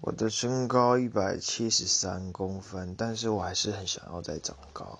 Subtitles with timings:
[0.00, 4.98] 我的身高一百七十三公分但是我还是很想要再长高。